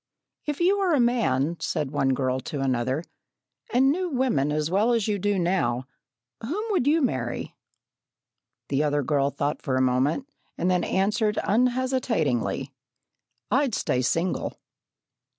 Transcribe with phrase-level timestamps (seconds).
[0.47, 3.03] "If you were a man," said one girl to another,
[3.71, 5.85] "and knew women as well as you do now,
[6.41, 7.55] whom would you marry?"
[8.69, 10.27] The other girl thought for a moment,
[10.57, 12.73] and then answered unhesitatingly:
[13.51, 14.57] "I'd stay single."